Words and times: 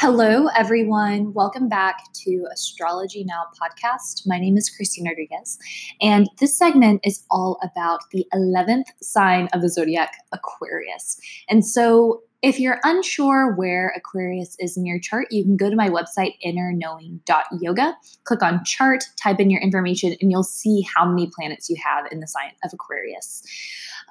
Hello, 0.00 0.46
everyone. 0.56 1.32
Welcome 1.32 1.68
back 1.68 2.04
to 2.22 2.46
Astrology 2.52 3.24
Now 3.24 3.46
podcast. 3.60 4.22
My 4.26 4.38
name 4.38 4.56
is 4.56 4.70
Christine 4.70 5.08
Rodriguez, 5.08 5.58
and 6.00 6.30
this 6.38 6.56
segment 6.56 7.00
is 7.02 7.24
all 7.32 7.58
about 7.64 8.02
the 8.12 8.24
11th 8.32 8.84
sign 9.02 9.48
of 9.52 9.60
the 9.60 9.68
zodiac, 9.68 10.12
Aquarius. 10.30 11.18
And 11.48 11.66
so, 11.66 12.22
if 12.42 12.60
you're 12.60 12.78
unsure 12.84 13.56
where 13.56 13.92
Aquarius 13.96 14.54
is 14.60 14.76
in 14.76 14.86
your 14.86 15.00
chart, 15.00 15.26
you 15.32 15.42
can 15.42 15.56
go 15.56 15.68
to 15.68 15.74
my 15.74 15.90
website, 15.90 16.34
innerknowing.yoga, 16.46 17.96
click 18.22 18.42
on 18.44 18.64
chart, 18.64 19.02
type 19.20 19.40
in 19.40 19.50
your 19.50 19.60
information, 19.60 20.14
and 20.20 20.30
you'll 20.30 20.44
see 20.44 20.86
how 20.94 21.06
many 21.06 21.28
planets 21.34 21.68
you 21.68 21.74
have 21.84 22.06
in 22.12 22.20
the 22.20 22.28
sign 22.28 22.52
of 22.62 22.72
Aquarius. 22.72 23.42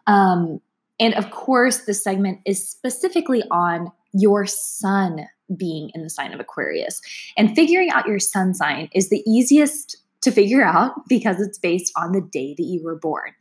Um, 0.06 0.60
and 1.00 1.14
of 1.14 1.32
course, 1.32 1.86
this 1.86 2.04
segment 2.04 2.42
is 2.46 2.68
specifically 2.68 3.42
on 3.50 3.94
your 4.12 4.46
sun 4.46 5.28
being 5.56 5.92
in 5.94 6.04
the 6.04 6.10
sign 6.10 6.34
of 6.34 6.40
Aquarius. 6.40 7.02
And 7.38 7.56
figuring 7.56 7.90
out 7.90 8.08
your 8.08 8.20
sun 8.20 8.54
sign 8.54 8.90
is 8.94 9.10
the 9.10 9.24
easiest 9.28 9.98
to 10.22 10.32
figure 10.32 10.64
out 10.64 10.94
because 11.08 11.40
it's 11.40 11.60
based 11.60 11.92
on 11.96 12.12
the 12.12 12.22
day 12.22 12.56
that 12.58 12.64
you 12.64 12.84
were 12.84 12.98
born. 12.98 13.32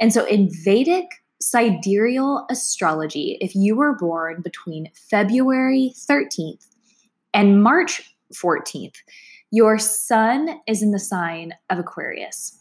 And 0.00 0.12
so 0.12 0.24
in 0.26 0.50
Vedic 0.64 1.06
sidereal 1.40 2.46
astrology, 2.50 3.38
if 3.40 3.54
you 3.54 3.76
were 3.76 3.96
born 3.96 4.40
between 4.42 4.90
February 5.10 5.92
13th 5.94 6.66
and 7.32 7.62
March 7.62 8.02
14th, 8.32 8.96
your 9.50 9.78
sun 9.78 10.60
is 10.66 10.82
in 10.82 10.90
the 10.90 10.98
sign 10.98 11.52
of 11.70 11.78
Aquarius. 11.78 12.58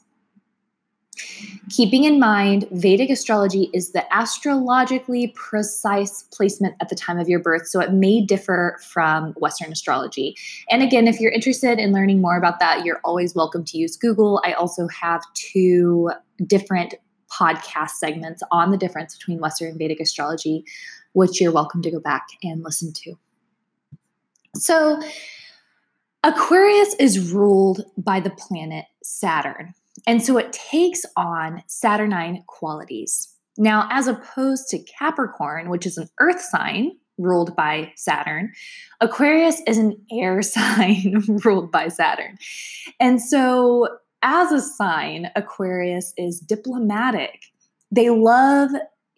Keeping 1.69 2.03
in 2.03 2.19
mind, 2.19 2.67
Vedic 2.71 3.09
astrology 3.09 3.69
is 3.73 3.91
the 3.91 4.05
astrologically 4.15 5.33
precise 5.35 6.23
placement 6.33 6.75
at 6.81 6.89
the 6.89 6.95
time 6.95 7.19
of 7.19 7.29
your 7.29 7.39
birth, 7.39 7.67
so 7.67 7.79
it 7.79 7.93
may 7.93 8.21
differ 8.21 8.79
from 8.83 9.33
Western 9.33 9.71
astrology. 9.71 10.35
And 10.69 10.83
again, 10.83 11.07
if 11.07 11.19
you're 11.19 11.31
interested 11.31 11.79
in 11.79 11.91
learning 11.91 12.21
more 12.21 12.37
about 12.37 12.59
that, 12.59 12.85
you're 12.85 13.01
always 13.03 13.35
welcome 13.35 13.63
to 13.65 13.77
use 13.77 13.95
Google. 13.95 14.41
I 14.45 14.53
also 14.53 14.87
have 14.87 15.21
two 15.33 16.11
different 16.45 16.95
podcast 17.31 17.91
segments 17.91 18.43
on 18.51 18.71
the 18.71 18.77
difference 18.77 19.17
between 19.17 19.39
Western 19.39 19.69
and 19.69 19.77
Vedic 19.77 19.99
astrology, 19.99 20.65
which 21.13 21.41
you're 21.41 21.51
welcome 21.51 21.81
to 21.81 21.91
go 21.91 21.99
back 21.99 22.27
and 22.43 22.63
listen 22.63 22.93
to. 22.93 23.15
So, 24.55 25.01
Aquarius 26.23 26.95
is 26.99 27.31
ruled 27.33 27.83
by 27.97 28.19
the 28.19 28.29
planet 28.29 28.85
Saturn. 29.03 29.73
And 30.07 30.23
so 30.23 30.37
it 30.37 30.53
takes 30.53 31.05
on 31.15 31.63
Saturnine 31.67 32.43
qualities. 32.47 33.29
Now, 33.57 33.87
as 33.91 34.07
opposed 34.07 34.67
to 34.69 34.79
Capricorn, 34.79 35.69
which 35.69 35.85
is 35.85 35.97
an 35.97 36.09
earth 36.19 36.41
sign 36.41 36.93
ruled 37.19 37.55
by 37.55 37.91
Saturn, 37.95 38.51
Aquarius 38.99 39.61
is 39.67 39.77
an 39.77 39.95
air 40.11 40.41
sign 40.41 41.23
ruled 41.43 41.71
by 41.71 41.87
Saturn. 41.87 42.37
And 42.99 43.21
so, 43.21 43.87
as 44.23 44.51
a 44.51 44.61
sign, 44.61 45.29
Aquarius 45.35 46.13
is 46.17 46.39
diplomatic. 46.39 47.41
They 47.91 48.09
love 48.09 48.71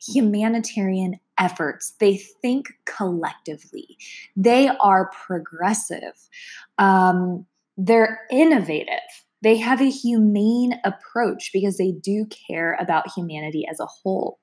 humanitarian 0.05 1.19
efforts. 1.37 1.93
They 1.99 2.17
think 2.17 2.67
collectively. 2.85 3.97
They 4.35 4.69
are 4.79 5.11
progressive. 5.11 6.29
Um, 6.77 7.45
they're 7.77 8.21
innovative. 8.31 9.24
They 9.45 9.57
have 9.57 9.79
a 9.79 9.91
humane 9.91 10.79
approach 10.83 11.51
because 11.53 11.77
they 11.77 11.91
do 11.91 12.25
care 12.25 12.75
about 12.79 13.13
humanity 13.15 13.67
as 13.69 13.79
a 13.79 13.85
whole. 13.85 14.39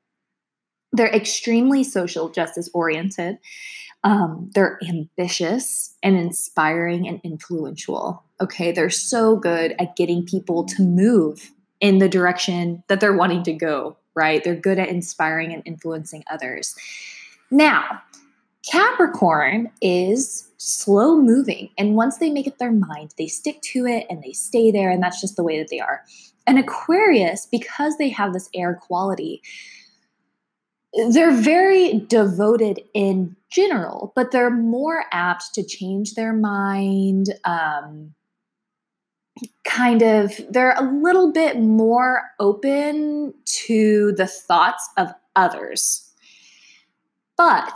They're 0.93 1.13
extremely 1.13 1.83
social 1.83 2.29
justice 2.29 2.71
oriented. 2.73 3.39
Um, 4.05 4.53
they're 4.55 4.79
ambitious 4.89 5.97
and 6.05 6.17
inspiring 6.17 7.09
and 7.09 7.21
influential. 7.25 8.23
Okay, 8.41 8.71
they're 8.71 8.91
so 8.91 9.35
good 9.35 9.75
at 9.81 9.97
getting 9.97 10.25
people 10.25 10.63
to 10.67 10.85
move 10.85 11.51
in 11.81 11.99
the 11.99 12.09
direction 12.09 12.85
that 12.87 13.01
they're 13.01 13.17
wanting 13.17 13.43
to 13.43 13.53
go, 13.53 13.97
right? 14.15 14.45
They're 14.45 14.55
good 14.55 14.79
at 14.79 14.89
inspiring 14.89 15.53
and 15.53 15.65
influencing 15.67 16.23
others. 16.31 16.77
Now, 17.51 18.03
Capricorn 18.71 19.71
is 19.81 20.49
slow 20.59 21.21
moving. 21.21 21.71
And 21.77 21.97
once 21.97 22.19
they 22.19 22.31
make 22.31 22.47
up 22.47 22.59
their 22.59 22.73
mind, 22.73 23.15
they 23.19 23.27
stick 23.27 23.61
to 23.63 23.87
it 23.87 24.07
and 24.09 24.23
they 24.23 24.33
stay 24.33 24.71
there. 24.71 24.91
And 24.91 25.03
that's 25.03 25.21
just 25.21 25.37
the 25.37 25.43
way 25.43 25.59
that 25.59 25.69
they 25.69 25.81
are. 25.81 26.03
And 26.47 26.59
Aquarius, 26.59 27.47
because 27.51 27.97
they 27.99 28.09
have 28.11 28.33
this 28.33 28.49
air 28.55 28.75
quality, 28.75 29.43
they're 31.11 31.33
very 31.33 32.01
devoted 32.01 32.81
in 32.95 33.37
general, 33.51 34.13
but 34.15 34.31
they're 34.31 34.51
more 34.51 35.05
apt 35.11 35.55
to 35.55 35.65
change 35.65 36.15
their 36.15 36.33
mind. 36.33 37.35
Um, 37.45 38.15
kind 39.65 40.03
of, 40.03 40.39
they're 40.51 40.77
a 40.77 40.83
little 40.83 41.33
bit 41.33 41.59
more 41.59 42.23
open 42.39 43.35
to 43.45 44.13
the 44.13 44.27
thoughts 44.27 44.87
of 44.99 45.09
others. 45.35 46.11
But 47.37 47.73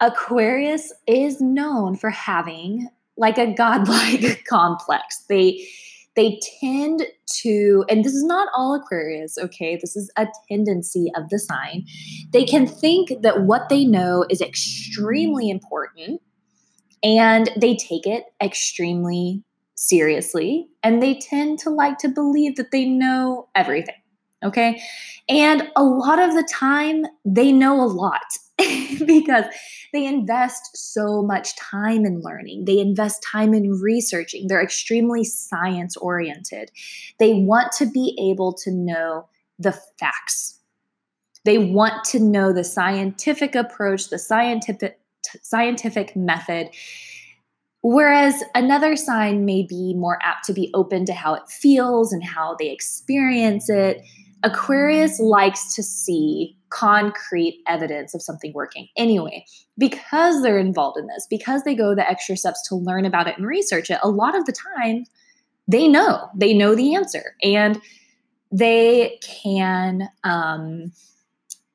Aquarius 0.00 0.92
is 1.06 1.40
known 1.40 1.96
for 1.96 2.10
having 2.10 2.88
like 3.16 3.38
a 3.38 3.52
godlike 3.52 4.44
complex. 4.48 5.24
They 5.28 5.66
they 6.16 6.40
tend 6.60 7.02
to 7.42 7.84
and 7.90 8.04
this 8.04 8.14
is 8.14 8.24
not 8.24 8.48
all 8.54 8.74
Aquarius, 8.74 9.36
okay? 9.38 9.76
This 9.76 9.96
is 9.96 10.10
a 10.16 10.26
tendency 10.48 11.10
of 11.14 11.28
the 11.28 11.38
sign. 11.38 11.86
They 12.30 12.44
can 12.44 12.66
think 12.66 13.22
that 13.22 13.42
what 13.42 13.68
they 13.68 13.84
know 13.84 14.24
is 14.30 14.40
extremely 14.40 15.50
important 15.50 16.22
and 17.02 17.50
they 17.56 17.76
take 17.76 18.06
it 18.06 18.24
extremely 18.42 19.42
seriously 19.76 20.68
and 20.82 21.02
they 21.02 21.14
tend 21.14 21.58
to 21.60 21.70
like 21.70 21.98
to 21.98 22.08
believe 22.08 22.56
that 22.56 22.70
they 22.70 22.86
know 22.86 23.48
everything. 23.54 23.94
Okay. 24.44 24.80
And 25.28 25.68
a 25.76 25.82
lot 25.82 26.18
of 26.18 26.34
the 26.34 26.46
time, 26.50 27.04
they 27.24 27.52
know 27.52 27.80
a 27.82 27.86
lot 27.86 28.20
because 28.58 29.44
they 29.96 30.04
invest 30.04 30.76
so 30.76 31.22
much 31.22 31.56
time 31.56 32.04
in 32.04 32.20
learning. 32.20 32.66
They 32.66 32.78
invest 32.78 33.22
time 33.22 33.54
in 33.54 33.80
researching. 33.80 34.46
They're 34.46 34.62
extremely 34.62 35.24
science 35.24 35.96
oriented. 35.96 36.70
They 37.18 37.32
want 37.32 37.72
to 37.78 37.86
be 37.86 38.14
able 38.30 38.52
to 38.64 38.70
know 38.70 39.26
the 39.58 39.72
facts. 39.98 40.60
They 41.46 41.56
want 41.56 42.04
to 42.06 42.20
know 42.20 42.52
the 42.52 42.62
scientific 42.62 43.54
approach, 43.54 44.10
the 44.10 44.18
scientific 44.18 45.00
scientific 45.42 46.14
method. 46.14 46.68
Whereas 47.82 48.44
another 48.54 48.96
sign 48.96 49.46
may 49.46 49.62
be 49.62 49.94
more 49.94 50.18
apt 50.22 50.44
to 50.46 50.52
be 50.52 50.70
open 50.74 51.06
to 51.06 51.14
how 51.14 51.34
it 51.34 51.48
feels 51.48 52.12
and 52.12 52.22
how 52.22 52.54
they 52.58 52.70
experience 52.70 53.70
it 53.70 54.02
Aquarius 54.42 55.18
likes 55.18 55.74
to 55.74 55.82
see 55.82 56.56
concrete 56.70 57.62
evidence 57.66 58.14
of 58.14 58.22
something 58.22 58.52
working. 58.52 58.88
Anyway, 58.96 59.44
because 59.78 60.42
they're 60.42 60.58
involved 60.58 60.98
in 60.98 61.06
this, 61.06 61.26
because 61.28 61.62
they 61.64 61.74
go 61.74 61.94
the 61.94 62.08
extra 62.08 62.36
steps 62.36 62.66
to 62.68 62.74
learn 62.74 63.04
about 63.04 63.26
it 63.26 63.36
and 63.38 63.46
research 63.46 63.90
it, 63.90 63.98
a 64.02 64.08
lot 64.08 64.36
of 64.36 64.44
the 64.44 64.52
time 64.52 65.04
they 65.68 65.88
know, 65.88 66.28
they 66.34 66.54
know 66.54 66.74
the 66.74 66.94
answer 66.94 67.34
and 67.42 67.80
they 68.52 69.18
can 69.22 70.08
um, 70.22 70.92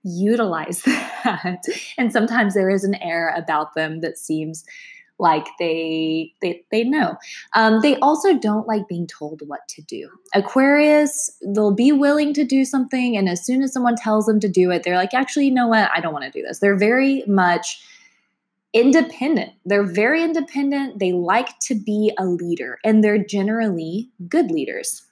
utilize 0.04 0.82
that. 1.24 1.64
and 1.98 2.12
sometimes 2.12 2.54
there 2.54 2.70
is 2.70 2.84
an 2.84 2.96
air 2.96 3.34
about 3.36 3.74
them 3.76 4.02
that 4.02 4.18
seems 4.18 4.64
like 5.22 5.48
they 5.59 6.34
they 6.42 6.64
they 6.72 6.84
know. 6.84 7.16
Um, 7.56 7.80
they 7.82 7.96
also 7.98 8.38
don't 8.38 8.68
like 8.68 8.88
being 8.88 9.08
told 9.08 9.42
what 9.46 9.68
to 9.70 9.82
do. 9.84 10.09
Aquarius, 10.34 11.32
they'll 11.46 11.74
be 11.74 11.92
willing 11.92 12.34
to 12.34 12.44
do 12.44 12.66
something, 12.66 13.16
and 13.16 13.30
as 13.30 13.46
soon 13.46 13.62
as 13.62 13.72
someone 13.72 13.96
tells 13.96 14.26
them 14.26 14.40
to 14.42 14.50
do 14.50 14.72
it, 14.72 14.84
they're 14.84 14.98
like, 14.98 15.14
actually, 15.14 15.46
you 15.46 15.54
know 15.54 15.68
what? 15.68 15.90
I 15.96 16.02
don't 16.02 16.12
want 16.12 16.26
to 16.26 16.32
do 16.32 16.46
this. 16.46 16.59
They're 16.59 16.78
very 16.78 17.24
much 17.28 17.86
independent. 18.74 19.52
They're 19.64 19.84
very 19.84 20.23
independent. 20.23 21.00
They 21.00 21.14
like 21.14 21.59
to 21.59 21.76
be 21.76 22.12
a 22.18 22.26
leader, 22.26 22.79
and 22.84 23.03
they're 23.03 23.23
generally 23.23 24.09
good 24.28 24.50
leaders. 24.50 25.03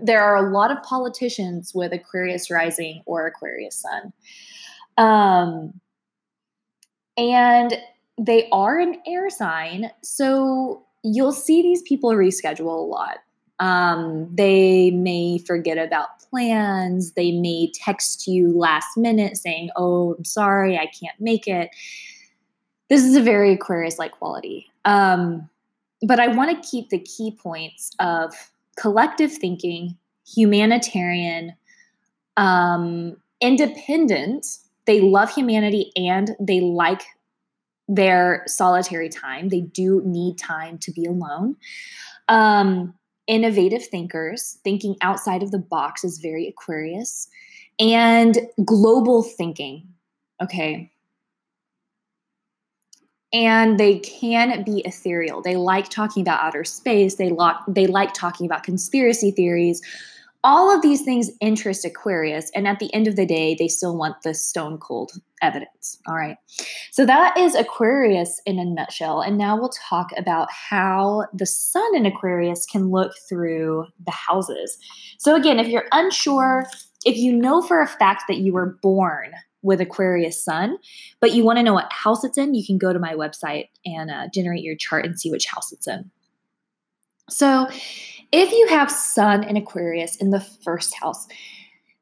There 0.00 0.22
are 0.22 0.36
a 0.36 0.52
lot 0.52 0.70
of 0.70 0.82
politicians 0.82 1.72
with 1.74 1.92
Aquarius 1.92 2.50
rising 2.50 3.02
or 3.06 3.26
Aquarius 3.26 3.82
sun. 3.82 4.12
Um, 4.98 5.80
and 7.16 7.78
they 8.18 8.48
are 8.50 8.78
an 8.78 8.96
air 9.06 9.28
sign, 9.30 9.90
so 10.02 10.84
you'll 11.02 11.32
see 11.32 11.62
these 11.62 11.82
people 11.82 12.10
reschedule 12.10 12.66
a 12.66 12.86
lot. 12.86 13.18
Um, 13.58 14.28
they 14.34 14.90
may 14.90 15.38
forget 15.38 15.78
about 15.78 16.20
plans. 16.30 17.12
They 17.12 17.32
may 17.32 17.70
text 17.74 18.26
you 18.26 18.56
last 18.56 18.96
minute 18.96 19.36
saying, 19.36 19.70
Oh, 19.76 20.14
I'm 20.14 20.24
sorry, 20.24 20.76
I 20.76 20.86
can't 20.86 21.18
make 21.20 21.46
it. 21.46 21.70
This 22.88 23.02
is 23.02 23.16
a 23.16 23.22
very 23.22 23.54
Aquarius 23.54 23.98
like 23.98 24.12
quality. 24.12 24.66
Um, 24.84 25.48
but 26.02 26.20
I 26.20 26.28
want 26.28 26.50
to 26.50 26.68
keep 26.68 26.90
the 26.90 26.98
key 26.98 27.36
points 27.42 27.90
of 27.98 28.34
collective 28.76 29.32
thinking, 29.32 29.96
humanitarian, 30.26 31.54
um, 32.36 33.16
independent. 33.40 34.46
They 34.84 35.00
love 35.00 35.32
humanity 35.32 35.90
and 35.96 36.36
they 36.38 36.60
like 36.60 37.02
their 37.88 38.42
solitary 38.46 39.08
time. 39.08 39.48
They 39.48 39.60
do 39.60 40.02
need 40.04 40.38
time 40.38 40.78
to 40.78 40.90
be 40.90 41.04
alone. 41.04 41.56
Um, 42.28 42.94
innovative 43.26 43.84
thinkers, 43.86 44.58
thinking 44.64 44.96
outside 45.00 45.42
of 45.42 45.50
the 45.50 45.58
box 45.58 46.04
is 46.04 46.18
very 46.18 46.48
Aquarius, 46.48 47.28
and 47.78 48.38
global 48.64 49.22
thinking. 49.22 49.86
Okay. 50.42 50.90
And 53.32 53.78
they 53.78 53.98
can 53.98 54.62
be 54.62 54.80
ethereal. 54.80 55.42
They 55.42 55.56
like 55.56 55.88
talking 55.88 56.22
about 56.22 56.40
outer 56.40 56.64
space. 56.64 57.16
They, 57.16 57.30
lo- 57.30 57.58
they 57.68 57.86
like 57.86 58.14
talking 58.14 58.46
about 58.46 58.62
conspiracy 58.62 59.30
theories 59.30 59.82
all 60.44 60.74
of 60.74 60.82
these 60.82 61.02
things 61.02 61.30
interest 61.40 61.84
Aquarius. 61.84 62.50
And 62.54 62.66
at 62.68 62.78
the 62.78 62.92
end 62.94 63.06
of 63.06 63.16
the 63.16 63.26
day, 63.26 63.56
they 63.58 63.68
still 63.68 63.96
want 63.96 64.22
the 64.22 64.34
stone 64.34 64.78
cold 64.78 65.12
evidence. 65.42 65.98
All 66.06 66.14
right. 66.14 66.36
So 66.92 67.04
that 67.06 67.36
is 67.36 67.54
Aquarius 67.54 68.40
in 68.46 68.58
a 68.58 68.64
nutshell. 68.64 69.20
And 69.20 69.38
now 69.38 69.56
we'll 69.56 69.70
talk 69.70 70.10
about 70.16 70.48
how 70.50 71.26
the 71.32 71.46
sun 71.46 71.96
in 71.96 72.06
Aquarius 72.06 72.66
can 72.66 72.90
look 72.90 73.12
through 73.28 73.86
the 74.04 74.12
houses. 74.12 74.78
So, 75.18 75.34
again, 75.34 75.58
if 75.58 75.68
you're 75.68 75.88
unsure, 75.92 76.66
if 77.04 77.16
you 77.16 77.32
know 77.32 77.62
for 77.62 77.80
a 77.80 77.86
fact 77.86 78.24
that 78.28 78.38
you 78.38 78.52
were 78.52 78.78
born 78.82 79.32
with 79.62 79.80
Aquarius 79.80 80.42
sun, 80.42 80.78
but 81.20 81.32
you 81.32 81.44
want 81.44 81.58
to 81.58 81.62
know 81.62 81.74
what 81.74 81.92
house 81.92 82.22
it's 82.22 82.38
in, 82.38 82.54
you 82.54 82.64
can 82.64 82.78
go 82.78 82.92
to 82.92 82.98
my 82.98 83.14
website 83.14 83.68
and 83.84 84.10
uh, 84.10 84.28
generate 84.32 84.62
your 84.62 84.76
chart 84.76 85.04
and 85.04 85.18
see 85.18 85.30
which 85.30 85.46
house 85.46 85.72
it's 85.72 85.88
in. 85.88 86.10
So, 87.28 87.68
if 88.32 88.50
you 88.52 88.66
have 88.68 88.90
Sun 88.90 89.44
in 89.44 89.56
Aquarius 89.56 90.16
in 90.16 90.30
the 90.30 90.40
first 90.40 90.94
house, 90.94 91.26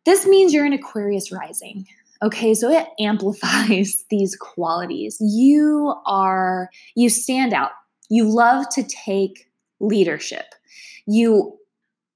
this 0.05 0.26
means 0.26 0.53
you're 0.53 0.65
an 0.65 0.73
Aquarius 0.73 1.32
rising. 1.32 1.87
Okay, 2.23 2.55
so 2.55 2.71
it 2.71 2.87
amplifies 2.99 4.05
these 4.11 4.37
qualities. 4.37 5.17
You 5.21 5.94
are, 6.06 6.71
you 6.94 7.09
stand 7.09 7.53
out. 7.53 7.71
You 8.09 8.29
love 8.29 8.69
to 8.71 8.82
take 8.82 9.50
leadership. 9.81 10.55
You 11.06 11.59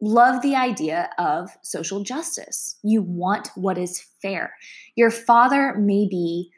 love 0.00 0.42
the 0.42 0.54
idea 0.54 1.10
of 1.18 1.50
social 1.62 2.02
justice. 2.02 2.76
You 2.82 3.02
want 3.02 3.50
what 3.54 3.78
is 3.78 4.04
fair. 4.22 4.54
Your 4.96 5.10
father 5.10 5.74
may 5.74 6.06
be 6.08 6.50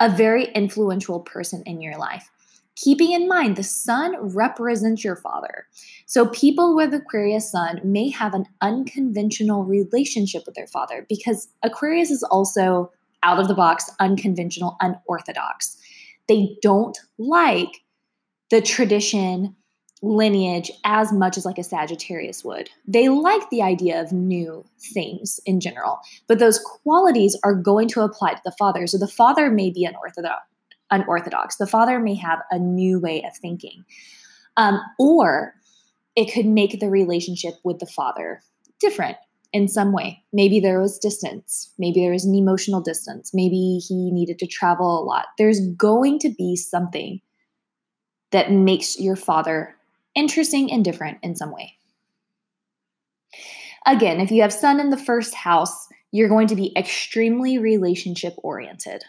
a 0.00 0.08
very 0.08 0.46
influential 0.52 1.20
person 1.20 1.62
in 1.66 1.80
your 1.80 1.96
life 1.98 2.30
keeping 2.76 3.12
in 3.12 3.28
mind 3.28 3.56
the 3.56 3.62
sun 3.62 4.16
represents 4.20 5.04
your 5.04 5.16
father. 5.16 5.66
So 6.06 6.26
people 6.26 6.74
with 6.74 6.94
Aquarius 6.94 7.50
sun 7.50 7.80
may 7.84 8.08
have 8.10 8.34
an 8.34 8.46
unconventional 8.60 9.64
relationship 9.64 10.42
with 10.46 10.54
their 10.54 10.66
father 10.66 11.06
because 11.08 11.48
Aquarius 11.62 12.10
is 12.10 12.22
also 12.22 12.90
out 13.22 13.38
of 13.38 13.48
the 13.48 13.54
box, 13.54 13.90
unconventional, 14.00 14.76
unorthodox. 14.80 15.76
They 16.28 16.56
don't 16.62 16.98
like 17.18 17.82
the 18.50 18.62
tradition 18.62 19.54
lineage 20.02 20.70
as 20.84 21.12
much 21.12 21.36
as 21.36 21.44
like 21.44 21.58
a 21.58 21.62
Sagittarius 21.62 22.42
would. 22.44 22.70
They 22.86 23.08
like 23.08 23.50
the 23.50 23.62
idea 23.62 24.00
of 24.00 24.12
new 24.12 24.64
things 24.94 25.38
in 25.44 25.60
general, 25.60 25.98
but 26.26 26.38
those 26.38 26.58
qualities 26.58 27.38
are 27.44 27.54
going 27.54 27.88
to 27.88 28.00
apply 28.00 28.34
to 28.34 28.40
the 28.44 28.54
father. 28.58 28.86
So 28.86 28.96
the 28.96 29.06
father 29.06 29.50
may 29.50 29.70
be 29.70 29.84
unorthodox 29.84 30.42
unorthodox. 30.90 31.56
The 31.56 31.66
father 31.66 31.98
may 32.00 32.14
have 32.14 32.40
a 32.50 32.58
new 32.58 32.98
way 33.00 33.22
of 33.22 33.36
thinking. 33.36 33.84
Um, 34.56 34.80
or 34.98 35.54
it 36.16 36.32
could 36.32 36.46
make 36.46 36.80
the 36.80 36.90
relationship 36.90 37.54
with 37.64 37.78
the 37.78 37.86
father 37.86 38.42
different 38.80 39.16
in 39.52 39.68
some 39.68 39.92
way. 39.92 40.22
Maybe 40.32 40.60
there 40.60 40.80
was 40.80 40.98
distance. 40.98 41.72
Maybe 41.78 42.00
there 42.00 42.12
was 42.12 42.24
an 42.24 42.34
emotional 42.34 42.80
distance. 42.80 43.32
Maybe 43.32 43.78
he 43.86 44.10
needed 44.12 44.38
to 44.40 44.46
travel 44.46 45.00
a 45.00 45.04
lot. 45.04 45.26
There's 45.38 45.60
going 45.76 46.18
to 46.20 46.30
be 46.30 46.56
something 46.56 47.20
that 48.30 48.52
makes 48.52 48.98
your 48.98 49.16
father 49.16 49.74
interesting 50.14 50.72
and 50.72 50.84
different 50.84 51.18
in 51.22 51.36
some 51.36 51.52
way. 51.52 51.74
Again, 53.86 54.20
if 54.20 54.30
you 54.30 54.42
have 54.42 54.52
sun 54.52 54.78
in 54.78 54.90
the 54.90 54.96
first 54.96 55.34
house, 55.34 55.88
you're 56.12 56.28
going 56.28 56.48
to 56.48 56.56
be 56.56 56.76
extremely 56.76 57.58
relationship 57.58 58.34
oriented 58.42 59.04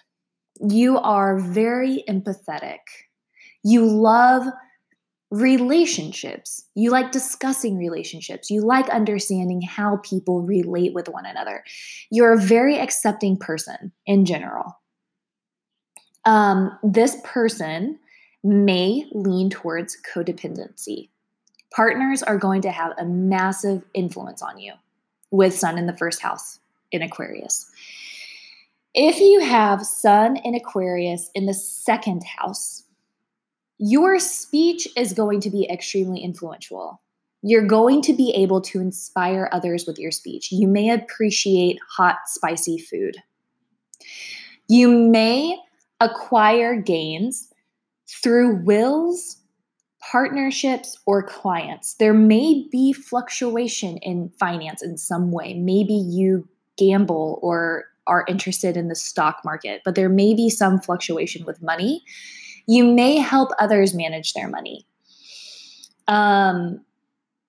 you 0.67 0.97
are 0.97 1.39
very 1.39 2.03
empathetic. 2.07 2.79
You 3.63 3.85
love 3.85 4.45
relationships. 5.31 6.65
You 6.75 6.91
like 6.91 7.11
discussing 7.11 7.77
relationships. 7.77 8.49
You 8.49 8.61
like 8.61 8.89
understanding 8.89 9.61
how 9.61 9.97
people 10.03 10.41
relate 10.41 10.93
with 10.93 11.07
one 11.07 11.25
another. 11.25 11.63
You're 12.11 12.33
a 12.33 12.41
very 12.41 12.77
accepting 12.77 13.37
person 13.37 13.91
in 14.05 14.25
general. 14.25 14.77
Um, 16.25 16.77
this 16.83 17.17
person 17.23 17.97
may 18.43 19.05
lean 19.13 19.49
towards 19.49 19.97
codependency. 20.13 21.09
Partners 21.73 22.21
are 22.21 22.37
going 22.37 22.61
to 22.63 22.71
have 22.71 22.93
a 22.97 23.05
massive 23.05 23.83
influence 23.93 24.41
on 24.41 24.59
you 24.59 24.73
with 25.31 25.57
Sun 25.57 25.77
in 25.77 25.87
the 25.87 25.95
first 25.95 26.21
house 26.21 26.59
in 26.91 27.01
Aquarius. 27.01 27.71
If 28.93 29.21
you 29.21 29.39
have 29.39 29.85
Sun 29.85 30.37
in 30.37 30.53
Aquarius 30.53 31.29
in 31.33 31.45
the 31.45 31.53
second 31.53 32.23
house, 32.25 32.83
your 33.77 34.19
speech 34.19 34.85
is 34.97 35.13
going 35.13 35.39
to 35.41 35.49
be 35.49 35.69
extremely 35.69 36.19
influential. 36.19 37.01
You're 37.41 37.65
going 37.65 38.01
to 38.03 38.13
be 38.13 38.31
able 38.35 38.59
to 38.61 38.81
inspire 38.81 39.49
others 39.53 39.85
with 39.87 39.97
your 39.97 40.11
speech. 40.11 40.51
You 40.51 40.67
may 40.67 40.89
appreciate 40.89 41.79
hot, 41.89 42.17
spicy 42.25 42.77
food. 42.77 43.15
You 44.67 44.89
may 44.89 45.57
acquire 46.01 46.75
gains 46.75 47.47
through 48.21 48.57
wills, 48.63 49.37
partnerships, 50.01 50.99
or 51.05 51.23
clients. 51.23 51.93
There 51.93 52.13
may 52.13 52.67
be 52.69 52.91
fluctuation 52.91 53.97
in 53.97 54.31
finance 54.37 54.83
in 54.83 54.97
some 54.97 55.31
way. 55.31 55.53
Maybe 55.53 55.93
you 55.93 56.47
gamble 56.77 57.39
or 57.41 57.85
are 58.07 58.25
interested 58.27 58.77
in 58.77 58.87
the 58.87 58.95
stock 58.95 59.41
market, 59.43 59.81
but 59.85 59.95
there 59.95 60.09
may 60.09 60.33
be 60.33 60.49
some 60.49 60.79
fluctuation 60.79 61.45
with 61.45 61.61
money. 61.61 62.03
You 62.67 62.85
may 62.85 63.17
help 63.17 63.49
others 63.59 63.93
manage 63.93 64.33
their 64.33 64.47
money. 64.47 64.85
Um, 66.07 66.83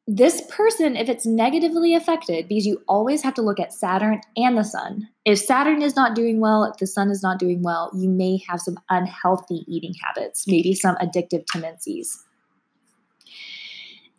this 0.06 0.42
person, 0.50 0.96
if 0.96 1.08
it's 1.08 1.24
negatively 1.24 1.94
affected, 1.94 2.48
because 2.48 2.66
you 2.66 2.82
always 2.88 3.22
have 3.22 3.34
to 3.34 3.42
look 3.42 3.60
at 3.60 3.72
Saturn 3.72 4.20
and 4.36 4.58
the 4.58 4.64
sun. 4.64 5.08
If 5.24 5.38
Saturn 5.38 5.80
is 5.80 5.94
not 5.94 6.16
doing 6.16 6.40
well, 6.40 6.64
if 6.64 6.76
the 6.78 6.86
sun 6.86 7.10
is 7.10 7.22
not 7.22 7.38
doing 7.38 7.62
well, 7.62 7.90
you 7.94 8.08
may 8.08 8.40
have 8.48 8.60
some 8.60 8.78
unhealthy 8.90 9.64
eating 9.68 9.94
habits, 10.04 10.46
maybe 10.48 10.74
some 10.74 10.96
addictive 10.96 11.44
tendencies. 11.46 12.24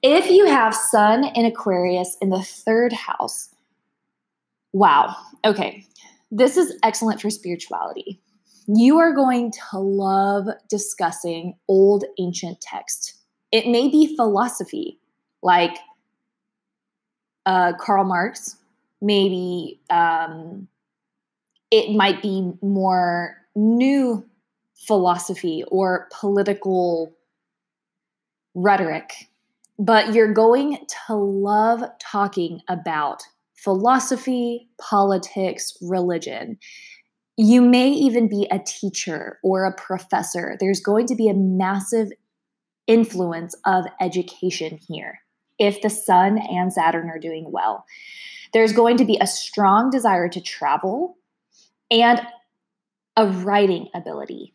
If 0.01 0.29
you 0.29 0.45
have 0.47 0.75
Sun 0.75 1.25
in 1.35 1.45
Aquarius 1.45 2.17
in 2.21 2.29
the 2.29 2.43
third 2.43 2.91
house, 2.91 3.49
wow, 4.73 5.15
okay, 5.45 5.85
this 6.33 6.57
is 6.57 6.75
excellent 6.81 7.21
for 7.21 7.29
spirituality. 7.29 8.19
You 8.67 8.97
are 8.97 9.13
going 9.13 9.51
to 9.71 9.79
love 9.79 10.47
discussing 10.67 11.55
old 11.67 12.05
ancient 12.19 12.59
texts. 12.59 13.13
It 13.51 13.67
may 13.67 13.87
be 13.87 14.15
philosophy, 14.15 14.99
like 15.43 15.77
uh, 17.45 17.73
Karl 17.79 18.05
Marx. 18.05 18.57
Maybe 18.99 19.79
um, 19.91 20.67
it 21.69 21.95
might 21.95 22.21
be 22.21 22.51
more 22.61 23.37
new 23.55 24.25
philosophy 24.73 25.63
or 25.67 26.07
political 26.19 27.15
rhetoric. 28.55 29.29
But 29.77 30.13
you're 30.13 30.33
going 30.33 30.79
to 31.07 31.15
love 31.15 31.83
talking 31.99 32.61
about 32.67 33.21
philosophy, 33.63 34.67
politics, 34.79 35.77
religion. 35.81 36.57
You 37.37 37.61
may 37.61 37.89
even 37.89 38.27
be 38.27 38.47
a 38.51 38.59
teacher 38.59 39.39
or 39.43 39.65
a 39.65 39.73
professor. 39.73 40.57
There's 40.59 40.81
going 40.81 41.07
to 41.07 41.15
be 41.15 41.29
a 41.29 41.33
massive 41.33 42.09
influence 42.85 43.55
of 43.65 43.85
education 44.01 44.79
here 44.87 45.19
if 45.57 45.81
the 45.81 45.89
Sun 45.89 46.37
and 46.37 46.73
Saturn 46.73 47.09
are 47.09 47.19
doing 47.19 47.45
well. 47.49 47.85
There's 48.51 48.73
going 48.73 48.97
to 48.97 49.05
be 49.05 49.17
a 49.19 49.27
strong 49.27 49.89
desire 49.89 50.27
to 50.29 50.41
travel 50.41 51.17
and 51.89 52.21
a 53.15 53.27
writing 53.27 53.87
ability. 53.95 54.53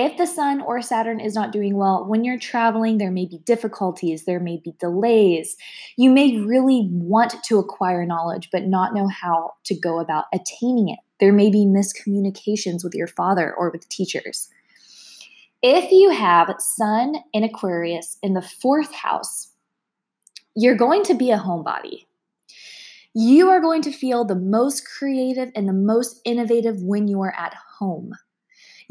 If 0.00 0.16
the 0.16 0.26
Sun 0.28 0.60
or 0.60 0.80
Saturn 0.80 1.18
is 1.18 1.34
not 1.34 1.50
doing 1.50 1.76
well, 1.76 2.06
when 2.06 2.22
you're 2.22 2.38
traveling, 2.38 2.98
there 2.98 3.10
may 3.10 3.26
be 3.26 3.38
difficulties, 3.38 4.26
there 4.26 4.38
may 4.38 4.56
be 4.56 4.76
delays. 4.78 5.56
You 5.96 6.10
may 6.10 6.38
really 6.38 6.88
want 6.92 7.34
to 7.42 7.58
acquire 7.58 8.06
knowledge, 8.06 8.50
but 8.52 8.62
not 8.62 8.94
know 8.94 9.08
how 9.08 9.54
to 9.64 9.74
go 9.74 9.98
about 9.98 10.26
attaining 10.32 10.88
it. 10.88 11.00
There 11.18 11.32
may 11.32 11.50
be 11.50 11.66
miscommunications 11.66 12.84
with 12.84 12.94
your 12.94 13.08
father 13.08 13.52
or 13.52 13.70
with 13.70 13.88
teachers. 13.88 14.48
If 15.62 15.90
you 15.90 16.10
have 16.10 16.54
Sun 16.60 17.16
in 17.32 17.42
Aquarius 17.42 18.18
in 18.22 18.34
the 18.34 18.40
fourth 18.40 18.94
house, 18.94 19.48
you're 20.54 20.76
going 20.76 21.02
to 21.06 21.14
be 21.14 21.32
a 21.32 21.38
homebody. 21.38 22.06
You 23.16 23.48
are 23.48 23.60
going 23.60 23.82
to 23.82 23.90
feel 23.90 24.24
the 24.24 24.36
most 24.36 24.86
creative 24.86 25.50
and 25.56 25.68
the 25.68 25.72
most 25.72 26.20
innovative 26.24 26.80
when 26.84 27.08
you 27.08 27.20
are 27.20 27.34
at 27.36 27.54
home 27.80 28.12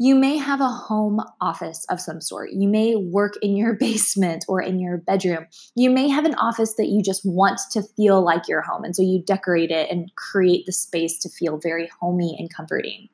You 0.00 0.14
may 0.14 0.36
have 0.36 0.60
a 0.60 0.68
home 0.68 1.20
office 1.40 1.84
of 1.90 2.00
some 2.00 2.20
sort. 2.20 2.52
You 2.52 2.68
may 2.68 2.94
work 2.94 3.34
in 3.42 3.56
your 3.56 3.74
basement 3.80 4.44
or 4.48 4.62
in 4.62 4.78
your 4.78 4.96
bedroom. 4.96 5.46
You 5.74 5.90
may 5.90 6.08
have 6.08 6.24
an 6.24 6.36
office 6.36 6.74
that 6.74 6.86
you 6.86 7.02
just 7.02 7.22
want 7.24 7.60
to 7.72 7.82
feel 7.82 8.22
like 8.22 8.48
your 8.48 8.62
home. 8.62 8.84
And 8.84 8.94
so 8.94 9.02
you 9.02 9.22
decorate 9.22 9.70
it 9.70 9.90
and 9.90 10.14
create 10.14 10.66
the 10.66 10.72
space 10.72 11.18
to 11.20 11.28
feel 11.28 11.58
very 11.58 11.90
homey 12.00 12.36
and 12.38 12.52
comforting. 12.52 13.08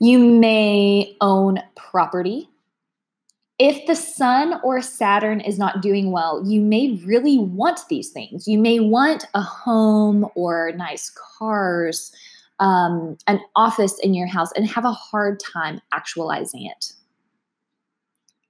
You 0.00 0.18
may 0.18 1.16
own 1.20 1.60
property. 1.76 2.48
If 3.58 3.86
the 3.86 3.94
sun 3.94 4.60
or 4.64 4.82
Saturn 4.82 5.40
is 5.40 5.58
not 5.58 5.80
doing 5.80 6.10
well, 6.10 6.42
you 6.44 6.60
may 6.60 7.00
really 7.06 7.38
want 7.38 7.80
these 7.88 8.10
things. 8.10 8.48
You 8.48 8.58
may 8.58 8.80
want 8.80 9.26
a 9.34 9.42
home 9.42 10.26
or 10.34 10.72
nice 10.76 11.10
cars 11.38 12.12
um, 12.60 13.16
an 13.26 13.40
office 13.56 13.98
in 14.00 14.14
your 14.14 14.26
house 14.26 14.52
and 14.52 14.66
have 14.66 14.84
a 14.84 14.92
hard 14.92 15.40
time 15.40 15.80
actualizing 15.92 16.66
it. 16.66 16.92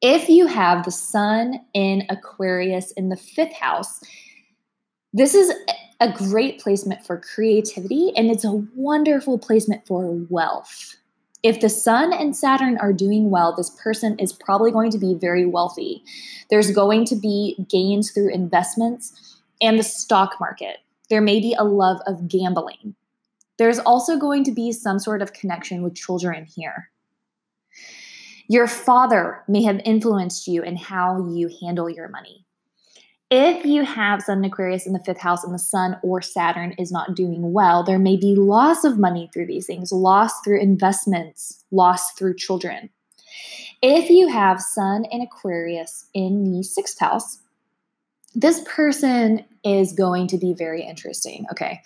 If 0.03 0.29
you 0.29 0.47
have 0.47 0.85
the 0.85 0.91
sun 0.91 1.61
in 1.73 2.05
Aquarius 2.11 2.93
in 2.93 3.09
the 3.09 3.17
fifth 3.17 3.55
house, 3.55 4.01
this 5.13 5.35
is 5.35 5.53
a 6.01 6.13
great 6.13 6.61
placement 6.61 7.07
for 7.07 7.19
creativity 7.19 8.13
and 8.17 8.31
it's 8.31 8.45
a 8.45 8.63
wonderful 8.75 9.39
placement 9.39 9.87
for 9.87 10.13
wealth. 10.29 10.97
If 11.43 11.61
the 11.61 11.69
sun 11.69 12.13
and 12.13 12.35
Saturn 12.35 12.79
are 12.79 12.93
doing 12.93 13.31
well, 13.31 13.55
this 13.55 13.71
person 13.83 14.19
is 14.19 14.33
probably 14.33 14.73
going 14.73 14.91
to 14.91 14.99
be 14.99 15.15
very 15.15 15.47
wealthy. 15.47 16.03
There's 16.51 16.71
going 16.71 17.05
to 17.07 17.17
be 17.17 17.57
gains 17.71 18.11
through 18.11 18.31
investments 18.31 19.39
and 19.61 19.79
the 19.79 19.83
stock 19.83 20.41
market. 20.41 20.79
There 21.11 21.21
may 21.21 21.41
be 21.41 21.55
a 21.55 21.65
love 21.65 22.01
of 22.07 22.29
gambling. 22.29 22.95
There's 23.57 23.79
also 23.79 24.19
going 24.19 24.45
to 24.45 24.53
be 24.53 24.73
some 24.73 24.99
sort 24.99 25.23
of 25.23 25.33
connection 25.33 25.83
with 25.83 25.95
children 25.95 26.47
here. 26.55 26.91
Your 28.49 28.67
father 28.67 29.43
may 29.49 29.63
have 29.63 29.81
influenced 29.85 30.47
you 30.47 30.63
in 30.63 30.77
how 30.77 31.29
you 31.29 31.51
handle 31.63 31.89
your 31.89 32.09
money. 32.09 32.45
If 33.31 33.65
you 33.65 33.85
have 33.85 34.23
Sun 34.23 34.45
Aquarius 34.45 34.87
in 34.87 34.93
the 34.93 35.03
fifth 35.03 35.21
house 35.21 35.43
and 35.45 35.55
the 35.55 35.59
Sun 35.59 35.97
or 36.03 36.21
Saturn 36.21 36.75
is 36.79 36.93
not 36.93 37.17
doing 37.17 37.53
well, 37.53 37.83
there 37.83 37.99
may 37.99 38.17
be 38.17 38.37
loss 38.37 38.85
of 38.85 38.99
money 38.99 39.31
through 39.33 39.47
these 39.47 39.67
things, 39.67 39.91
loss 39.93 40.41
through 40.41 40.61
investments, 40.61 41.65
loss 41.71 42.13
through 42.13 42.37
children. 42.37 42.91
If 43.83 44.11
you 44.11 44.29
have 44.29 44.61
Sun 44.61 45.07
and 45.11 45.23
Aquarius 45.23 46.07
in 46.13 46.53
the 46.53 46.63
sixth 46.63 46.99
house, 47.01 47.39
this 48.35 48.63
person 48.69 49.45
is 49.65 49.93
going 49.93 50.27
to 50.29 50.39
be 50.39 50.53
very 50.53 50.83
interesting. 50.83 51.47
Okay 51.51 51.81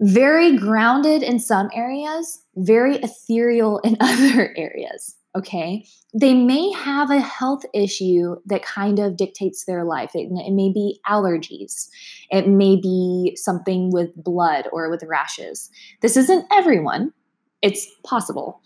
very 0.00 0.56
grounded 0.56 1.22
in 1.22 1.38
some 1.38 1.70
areas, 1.74 2.42
very 2.56 2.96
ethereal 2.96 3.78
in 3.78 3.96
other 4.00 4.54
areas. 4.56 5.16
Okay. 5.36 5.86
They 6.18 6.32
may 6.32 6.72
have 6.72 7.10
a 7.10 7.20
health 7.20 7.64
issue 7.74 8.36
that 8.46 8.64
kind 8.64 8.98
of 8.98 9.18
dictates 9.18 9.66
their 9.66 9.84
life. 9.84 10.12
It, 10.14 10.28
it, 10.30 10.52
may 10.52 10.72
be 10.72 10.98
allergies, 11.06 11.88
it 12.30 12.48
may 12.48 12.76
be 12.76 13.36
something 13.36 13.90
with 13.90 14.14
blood 14.16 14.66
or 14.72 14.88
with 14.88 15.02
rashes. 15.06 15.70
This 16.00 16.16
isn't 16.16 16.46
everyone, 16.50 17.12
it's 17.60 17.86
possible. 18.02 18.62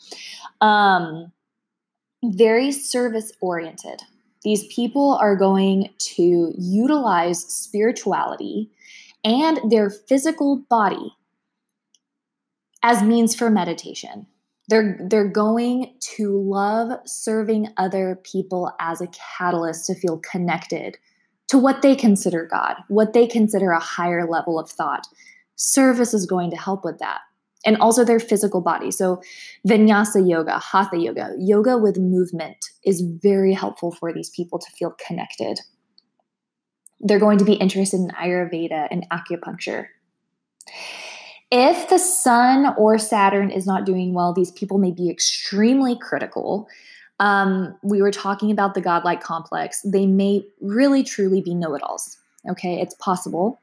Um, 0.60 1.32
very 2.22 2.70
service 2.70 3.32
oriented. 3.40 4.02
These 4.44 4.66
people 4.72 5.18
are 5.20 5.34
going 5.34 5.90
to 5.98 6.52
utilize 6.56 7.40
spirituality 7.40 8.70
and 9.24 9.58
their 9.70 9.90
physical 9.90 10.58
body 10.70 11.14
as 12.82 13.02
means 13.02 13.34
for 13.34 13.50
meditation. 13.50 14.26
They're, 14.68 14.98
they're 15.08 15.28
going 15.28 15.96
to 16.16 16.40
love 16.40 17.00
serving 17.04 17.68
other 17.76 18.20
people 18.22 18.72
as 18.78 19.00
a 19.00 19.08
catalyst 19.38 19.86
to 19.86 19.94
feel 19.94 20.18
connected 20.18 20.96
to 21.48 21.58
what 21.58 21.82
they 21.82 21.96
consider 21.96 22.46
God, 22.46 22.76
what 22.88 23.12
they 23.12 23.26
consider 23.26 23.72
a 23.72 23.80
higher 23.80 24.24
level 24.30 24.58
of 24.58 24.70
thought. 24.70 25.04
Service 25.56 26.14
is 26.14 26.24
going 26.24 26.50
to 26.50 26.56
help 26.56 26.84
with 26.84 26.98
that. 26.98 27.20
And 27.66 27.76
also 27.78 28.04
their 28.04 28.20
physical 28.20 28.62
body. 28.62 28.90
So, 28.90 29.20
vinyasa 29.68 30.26
yoga, 30.26 30.58
hatha 30.58 30.96
yoga, 30.96 31.34
yoga 31.38 31.76
with 31.76 31.98
movement 31.98 32.56
is 32.84 33.02
very 33.02 33.52
helpful 33.52 33.92
for 33.92 34.14
these 34.14 34.30
people 34.30 34.58
to 34.58 34.70
feel 34.78 34.94
connected. 35.06 35.60
They're 37.00 37.18
going 37.18 37.36
to 37.38 37.44
be 37.44 37.54
interested 37.54 38.00
in 38.00 38.10
Ayurveda 38.10 38.88
and 38.90 39.06
acupuncture. 39.10 39.88
If 41.50 41.88
the 41.88 41.98
sun 41.98 42.74
or 42.76 42.98
Saturn 42.98 43.50
is 43.50 43.66
not 43.66 43.84
doing 43.84 44.14
well, 44.14 44.32
these 44.32 44.52
people 44.52 44.78
may 44.78 44.92
be 44.92 45.10
extremely 45.10 45.98
critical. 45.98 46.68
Um, 47.18 47.76
we 47.82 48.00
were 48.00 48.12
talking 48.12 48.50
about 48.50 48.74
the 48.74 48.80
godlike 48.80 49.20
complex. 49.20 49.80
They 49.82 50.06
may 50.06 50.44
really 50.60 51.02
truly 51.02 51.40
be 51.40 51.54
know 51.54 51.74
it 51.74 51.82
alls. 51.82 52.16
Okay, 52.48 52.80
it's 52.80 52.94
possible. 52.94 53.60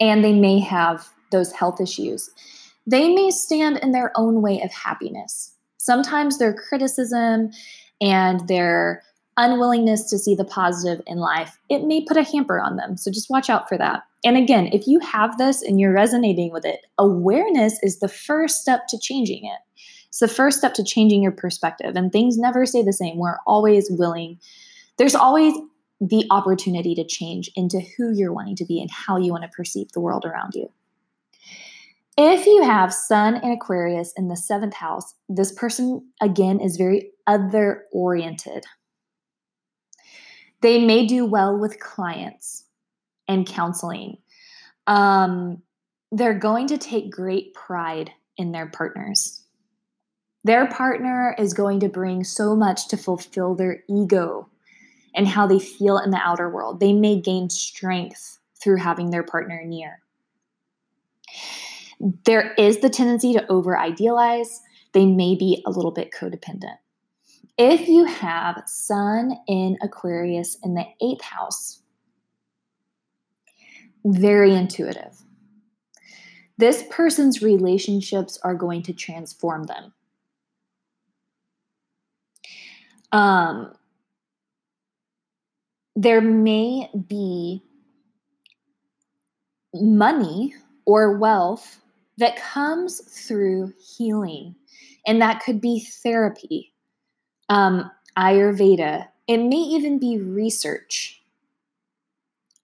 And 0.00 0.24
they 0.24 0.32
may 0.32 0.58
have 0.58 1.08
those 1.30 1.52
health 1.52 1.80
issues. 1.80 2.30
They 2.86 3.14
may 3.14 3.30
stand 3.30 3.78
in 3.78 3.92
their 3.92 4.10
own 4.16 4.42
way 4.42 4.60
of 4.62 4.72
happiness. 4.72 5.54
Sometimes 5.76 6.38
their 6.38 6.54
criticism 6.54 7.50
and 8.00 8.48
their 8.48 9.02
unwillingness 9.36 10.10
to 10.10 10.18
see 10.18 10.34
the 10.34 10.44
positive 10.44 11.02
in 11.06 11.18
life, 11.18 11.58
it 11.68 11.84
may 11.84 12.04
put 12.04 12.16
a 12.16 12.22
hamper 12.22 12.60
on 12.60 12.76
them. 12.76 12.96
So 12.96 13.10
just 13.10 13.30
watch 13.30 13.48
out 13.48 13.68
for 13.68 13.78
that. 13.78 14.02
And 14.24 14.36
again, 14.36 14.68
if 14.72 14.86
you 14.86 15.00
have 15.00 15.36
this 15.38 15.62
and 15.62 15.80
you're 15.80 15.92
resonating 15.92 16.52
with 16.52 16.64
it, 16.64 16.86
awareness 16.98 17.78
is 17.82 17.98
the 17.98 18.08
first 18.08 18.60
step 18.60 18.86
to 18.88 18.98
changing 18.98 19.44
it. 19.44 19.58
It's 20.08 20.20
the 20.20 20.28
first 20.28 20.58
step 20.58 20.74
to 20.74 20.84
changing 20.84 21.22
your 21.22 21.32
perspective. 21.32 21.96
And 21.96 22.12
things 22.12 22.38
never 22.38 22.64
stay 22.66 22.82
the 22.82 22.92
same. 22.92 23.16
We're 23.16 23.38
always 23.46 23.88
willing, 23.90 24.38
there's 24.98 25.14
always 25.14 25.54
the 26.00 26.24
opportunity 26.30 26.94
to 26.94 27.04
change 27.04 27.50
into 27.56 27.80
who 27.80 28.12
you're 28.12 28.32
wanting 28.32 28.56
to 28.56 28.64
be 28.64 28.80
and 28.80 28.90
how 28.90 29.16
you 29.16 29.32
want 29.32 29.44
to 29.44 29.48
perceive 29.48 29.90
the 29.92 30.00
world 30.00 30.24
around 30.24 30.54
you. 30.54 30.70
If 32.18 32.44
you 32.44 32.62
have 32.62 32.92
Sun 32.92 33.36
and 33.36 33.52
Aquarius 33.52 34.12
in 34.16 34.28
the 34.28 34.36
seventh 34.36 34.74
house, 34.74 35.14
this 35.28 35.50
person 35.50 36.06
again 36.20 36.60
is 36.60 36.76
very 36.76 37.10
other 37.26 37.84
oriented. 37.90 38.64
They 40.60 40.84
may 40.84 41.06
do 41.06 41.24
well 41.24 41.58
with 41.58 41.80
clients 41.80 42.64
and 43.32 43.46
counseling. 43.46 44.18
Um, 44.86 45.62
they're 46.10 46.38
going 46.38 46.66
to 46.68 46.78
take 46.78 47.10
great 47.10 47.54
pride 47.54 48.10
in 48.36 48.52
their 48.52 48.66
partners. 48.66 49.44
Their 50.44 50.66
partner 50.66 51.34
is 51.38 51.54
going 51.54 51.80
to 51.80 51.88
bring 51.88 52.24
so 52.24 52.56
much 52.56 52.88
to 52.88 52.96
fulfill 52.96 53.54
their 53.54 53.82
ego 53.88 54.48
and 55.14 55.28
how 55.28 55.46
they 55.46 55.58
feel 55.58 55.98
in 55.98 56.10
the 56.10 56.20
outer 56.22 56.50
world. 56.50 56.80
They 56.80 56.92
may 56.92 57.20
gain 57.20 57.48
strength 57.48 58.38
through 58.62 58.78
having 58.78 59.10
their 59.10 59.22
partner 59.22 59.62
near. 59.64 60.00
There 62.24 62.52
is 62.54 62.80
the 62.80 62.90
tendency 62.90 63.32
to 63.34 63.46
over 63.50 63.78
idealize. 63.78 64.60
They 64.92 65.06
may 65.06 65.36
be 65.36 65.62
a 65.66 65.70
little 65.70 65.92
bit 65.92 66.10
codependent. 66.12 66.76
If 67.56 67.86
you 67.86 68.04
have 68.06 68.62
Sun 68.66 69.32
in 69.46 69.76
Aquarius 69.82 70.58
in 70.64 70.74
the 70.74 70.86
eighth 71.00 71.22
house, 71.22 71.81
very 74.04 74.54
intuitive. 74.54 75.22
This 76.58 76.84
person's 76.90 77.42
relationships 77.42 78.38
are 78.42 78.54
going 78.54 78.82
to 78.84 78.92
transform 78.92 79.64
them. 79.64 79.92
Um, 83.10 83.74
there 85.94 86.20
may 86.20 86.88
be 87.08 87.62
money 89.74 90.54
or 90.86 91.18
wealth 91.18 91.80
that 92.18 92.36
comes 92.36 93.00
through 93.00 93.72
healing, 93.96 94.54
and 95.06 95.20
that 95.20 95.42
could 95.42 95.60
be 95.60 95.80
therapy, 95.80 96.72
um, 97.48 97.90
Ayurveda. 98.16 99.08
It 99.26 99.38
may 99.38 99.56
even 99.56 99.98
be 99.98 100.18
research 100.18 101.21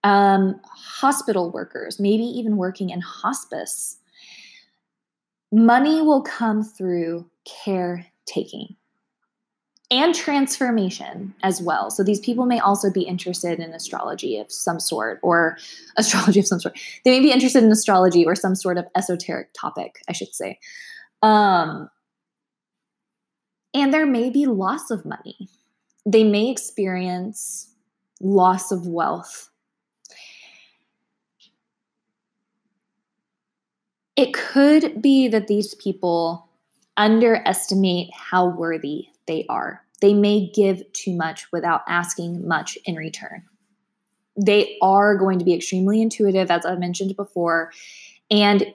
um, 0.03 0.59
hospital 0.65 1.51
workers, 1.51 1.99
maybe 1.99 2.23
even 2.23 2.57
working 2.57 2.89
in 2.89 3.01
hospice. 3.01 3.97
Money 5.51 6.01
will 6.01 6.21
come 6.21 6.63
through 6.63 7.29
caretaking 7.65 8.75
and 9.91 10.13
transformation 10.13 11.33
as 11.41 11.61
well. 11.61 11.89
So 11.89 12.03
these 12.03 12.19
people 12.19 12.45
may 12.45 12.59
also 12.59 12.91
be 12.91 13.01
interested 13.01 13.59
in 13.59 13.73
astrology 13.73 14.37
of 14.37 14.51
some 14.51 14.79
sort 14.79 15.19
or 15.23 15.57
astrology 15.97 16.39
of 16.39 16.47
some 16.47 16.59
sort. 16.59 16.79
They 17.03 17.11
may 17.11 17.19
be 17.19 17.31
interested 17.31 17.63
in 17.63 17.71
astrology 17.71 18.25
or 18.25 18.35
some 18.35 18.55
sort 18.55 18.77
of 18.77 18.85
esoteric 18.95 19.49
topic, 19.59 19.95
I 20.07 20.13
should 20.13 20.33
say. 20.33 20.59
Um, 21.21 21.89
and 23.73 23.93
there 23.93 24.05
may 24.05 24.29
be 24.29 24.45
loss 24.45 24.91
of 24.91 25.05
money. 25.05 25.49
They 26.05 26.23
may 26.23 26.49
experience 26.49 27.69
loss 28.21 28.71
of 28.71 28.87
wealth 28.87 29.49
It 34.19 34.33
could 34.33 35.01
be 35.01 35.29
that 35.29 35.47
these 35.47 35.75
people 35.75 36.49
underestimate 36.97 38.09
how 38.13 38.49
worthy 38.49 39.07
they 39.27 39.45
are. 39.47 39.81
They 40.01 40.13
may 40.13 40.51
give 40.53 40.83
too 40.91 41.15
much 41.15 41.49
without 41.53 41.83
asking 41.87 42.45
much 42.45 42.77
in 42.83 42.97
return. 42.97 43.45
They 44.35 44.77
are 44.81 45.15
going 45.15 45.39
to 45.39 45.45
be 45.45 45.53
extremely 45.53 46.01
intuitive, 46.01 46.51
as 46.51 46.65
I 46.65 46.75
mentioned 46.75 47.15
before, 47.15 47.71
and 48.29 48.73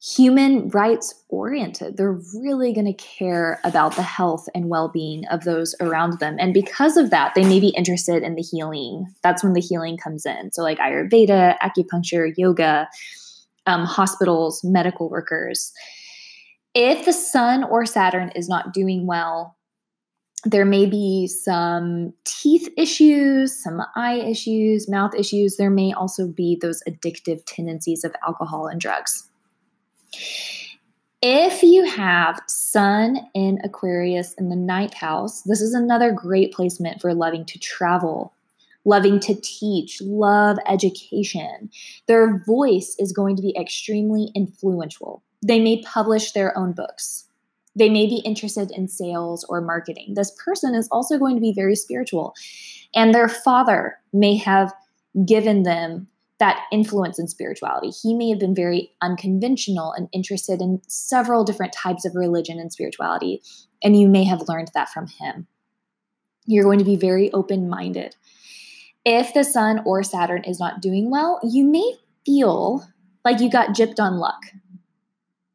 human 0.00 0.68
rights 0.68 1.24
oriented. 1.30 1.96
They're 1.96 2.20
really 2.36 2.72
going 2.72 2.86
to 2.86 2.92
care 2.92 3.58
about 3.64 3.96
the 3.96 4.02
health 4.02 4.48
and 4.54 4.68
well 4.68 4.88
being 4.88 5.26
of 5.32 5.42
those 5.42 5.74
around 5.80 6.20
them. 6.20 6.36
And 6.38 6.54
because 6.54 6.96
of 6.96 7.10
that, 7.10 7.34
they 7.34 7.42
may 7.42 7.58
be 7.58 7.70
interested 7.70 8.22
in 8.22 8.36
the 8.36 8.42
healing. 8.42 9.12
That's 9.24 9.42
when 9.42 9.54
the 9.54 9.60
healing 9.60 9.96
comes 9.96 10.24
in. 10.24 10.52
So, 10.52 10.62
like 10.62 10.78
Ayurveda, 10.78 11.56
acupuncture, 11.58 12.32
yoga, 12.36 12.88
um, 13.66 13.84
hospitals, 13.84 14.62
medical 14.64 15.08
workers. 15.08 15.72
If 16.74 17.04
the 17.04 17.12
sun 17.12 17.64
or 17.64 17.86
Saturn 17.86 18.30
is 18.34 18.48
not 18.48 18.72
doing 18.72 19.06
well, 19.06 19.56
there 20.44 20.64
may 20.64 20.86
be 20.86 21.26
some 21.26 22.12
teeth 22.24 22.68
issues, 22.76 23.62
some 23.62 23.80
eye 23.96 24.16
issues, 24.16 24.88
mouth 24.88 25.14
issues. 25.14 25.56
There 25.56 25.70
may 25.70 25.92
also 25.92 26.26
be 26.26 26.58
those 26.60 26.82
addictive 26.88 27.42
tendencies 27.46 28.04
of 28.04 28.14
alcohol 28.26 28.66
and 28.66 28.80
drugs. 28.80 29.30
If 31.22 31.62
you 31.62 31.86
have 31.86 32.42
Sun 32.46 33.18
in 33.32 33.58
Aquarius 33.64 34.34
in 34.34 34.50
the 34.50 34.56
ninth 34.56 34.92
house, 34.92 35.40
this 35.42 35.62
is 35.62 35.72
another 35.72 36.12
great 36.12 36.52
placement 36.52 37.00
for 37.00 37.14
loving 37.14 37.46
to 37.46 37.58
travel, 37.58 38.34
loving 38.84 39.20
to 39.20 39.34
teach, 39.40 40.00
love 40.02 40.58
education. 40.68 41.70
Their 42.06 42.42
voice 42.44 42.96
is 42.98 43.12
going 43.12 43.36
to 43.36 43.42
be 43.42 43.56
extremely 43.58 44.30
influential. 44.34 45.22
They 45.42 45.60
may 45.60 45.82
publish 45.82 46.32
their 46.32 46.56
own 46.56 46.72
books. 46.72 47.26
They 47.76 47.88
may 47.90 48.06
be 48.06 48.22
interested 48.24 48.70
in 48.70 48.88
sales 48.88 49.44
or 49.48 49.60
marketing. 49.60 50.14
This 50.14 50.36
person 50.44 50.74
is 50.74 50.88
also 50.92 51.18
going 51.18 51.34
to 51.34 51.40
be 51.40 51.52
very 51.52 51.74
spiritual, 51.74 52.34
and 52.94 53.12
their 53.12 53.28
father 53.28 53.98
may 54.12 54.36
have 54.36 54.72
given 55.26 55.64
them 55.64 56.08
that 56.38 56.64
influence 56.72 57.18
in 57.18 57.28
spirituality. 57.28 57.90
He 57.90 58.14
may 58.14 58.28
have 58.28 58.38
been 58.38 58.54
very 58.54 58.92
unconventional 59.00 59.92
and 59.92 60.08
interested 60.12 60.60
in 60.60 60.82
several 60.88 61.44
different 61.44 61.72
types 61.72 62.04
of 62.04 62.14
religion 62.14 62.58
and 62.58 62.72
spirituality, 62.72 63.42
and 63.82 63.98
you 63.98 64.08
may 64.08 64.24
have 64.24 64.48
learned 64.48 64.70
that 64.74 64.90
from 64.90 65.06
him. 65.06 65.46
You're 66.46 66.64
going 66.64 66.80
to 66.80 66.84
be 66.84 66.96
very 66.96 67.32
open 67.32 67.68
minded. 67.68 68.16
If 69.04 69.34
the 69.34 69.44
sun 69.44 69.80
or 69.84 70.02
Saturn 70.02 70.44
is 70.44 70.58
not 70.58 70.80
doing 70.80 71.10
well, 71.10 71.40
you 71.42 71.64
may 71.64 71.94
feel 72.24 72.86
like 73.24 73.40
you 73.40 73.50
got 73.50 73.70
gypped 73.70 74.00
on 74.00 74.16
luck. 74.16 74.42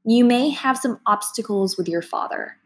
You 0.06 0.24
may 0.24 0.50
have 0.50 0.77
some 0.77 1.00
obstacles 1.06 1.77
with 1.77 1.88
your 1.88 2.01
father. 2.01 2.58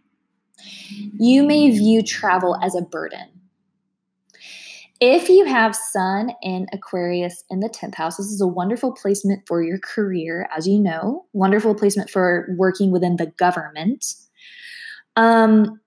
You 1.17 1.43
may 1.43 1.69
view 1.71 2.01
travel 2.03 2.57
as 2.61 2.75
a 2.75 2.81
burden. 2.81 3.33
If 4.99 5.27
you 5.27 5.45
have 5.45 5.75
Sun 5.75 6.31
in 6.41 6.67
Aquarius 6.71 7.43
in 7.49 7.59
the 7.59 7.67
10th 7.67 7.95
house, 7.95 8.17
this 8.17 8.27
is 8.27 8.39
a 8.39 8.47
wonderful 8.47 8.93
placement 8.93 9.45
for 9.47 9.61
your 9.61 9.79
career, 9.79 10.47
as 10.55 10.67
you 10.67 10.79
know, 10.79 11.25
wonderful 11.33 11.75
placement 11.75 12.09
for 12.09 12.47
working 12.57 12.91
within 12.91 13.17
the 13.17 13.25
government. 13.25 14.05
Um, 15.17 15.81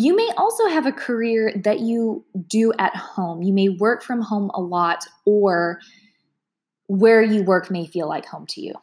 you 0.00 0.16
may 0.16 0.28
also 0.36 0.66
have 0.68 0.86
a 0.86 0.92
career 0.92 1.52
that 1.64 1.80
you 1.80 2.24
do 2.48 2.72
at 2.78 2.94
home. 2.96 3.42
You 3.42 3.52
may 3.52 3.68
work 3.68 4.02
from 4.02 4.20
home 4.20 4.50
a 4.54 4.60
lot, 4.60 5.04
or 5.24 5.80
where 6.86 7.22
you 7.22 7.42
work 7.42 7.70
may 7.70 7.86
feel 7.86 8.08
like 8.08 8.26
home 8.26 8.46
to 8.46 8.60
you 8.60 8.74